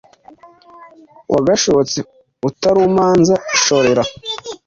[1.33, 1.99] Wagashotse
[2.49, 4.03] utarumanza Shorera